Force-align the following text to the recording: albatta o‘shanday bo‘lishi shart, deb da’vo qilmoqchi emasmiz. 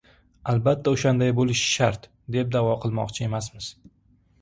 albatta 0.53 0.93
o‘shanday 0.95 1.35
bo‘lishi 1.41 1.69
shart, 1.75 2.09
deb 2.39 2.53
da’vo 2.59 2.75
qilmoqchi 2.87 3.31
emasmiz. 3.31 3.73